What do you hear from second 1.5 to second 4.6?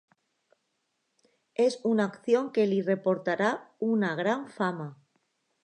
És una acció que li reportarà una gran